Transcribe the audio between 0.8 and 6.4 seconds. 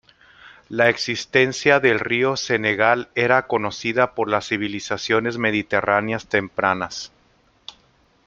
existencia del río Senegal era conocida por las civilizaciones mediterráneas